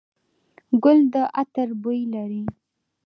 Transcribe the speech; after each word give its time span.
ګل 0.83 0.99
د 1.13 1.15
عطر 1.39 1.69
بوی 1.81 2.01
لري. 2.13 2.43